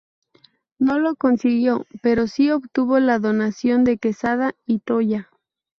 No 0.79 0.97
lo 0.97 1.15
consiguió, 1.15 1.85
pero 2.01 2.25
sí 2.25 2.49
obtuvo 2.49 2.99
la 2.99 3.19
donación 3.19 3.83
de 3.83 3.99
Quesada 3.99 4.55
y 4.65 4.79
Toya. 4.79 5.29